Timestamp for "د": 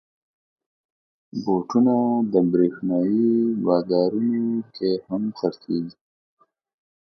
2.31-2.33